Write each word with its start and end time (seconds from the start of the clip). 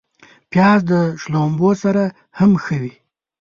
پیاز 0.51 0.79
د 0.91 0.93
شړومبو 1.21 1.69
سره 1.83 2.03
هم 2.37 2.51
ښه 2.63 2.75
وي 2.81 2.93